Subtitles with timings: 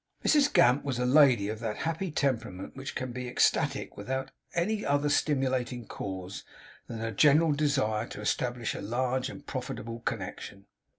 [0.25, 4.83] Mrs Gamp was a lady of that happy temperament which can be ecstatic without any
[4.83, 6.43] other stimulating cause
[6.87, 10.65] than a general desire to establish a large and profitable connection.